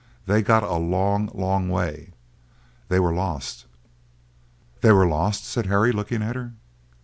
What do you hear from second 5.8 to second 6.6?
looking at her.